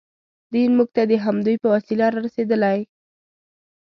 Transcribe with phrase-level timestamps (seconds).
[0.51, 2.77] دین موږ ته د همدوی په وسیله رارسېدلی.